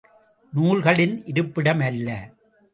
நூல்களின் 0.53 1.21
இருப்பிடம் 1.25 1.79
அல்ல. 1.79 2.29